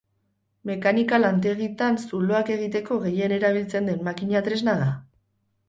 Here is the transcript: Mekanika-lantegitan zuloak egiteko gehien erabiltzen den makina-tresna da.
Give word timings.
Mekanika-lantegitan 0.69 1.99
zuloak 2.07 2.51
egiteko 2.57 2.99
gehien 3.05 3.37
erabiltzen 3.39 3.93
den 3.93 4.05
makina-tresna 4.11 4.79
da. 4.85 4.93